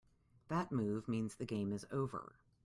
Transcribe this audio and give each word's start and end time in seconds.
That 0.47 0.71
move 0.71 1.07
means 1.07 1.35
the 1.35 1.45
game 1.45 1.71
is 1.71 1.85
over. 1.91 2.33